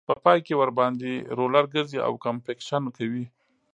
په 0.07 0.13
پای 0.23 0.39
کې 0.45 0.53
ورباندې 0.61 1.13
رولر 1.37 1.65
ګرځي 1.73 1.99
او 2.07 2.13
کمپکشن 2.25 2.83
کوي 2.97 3.25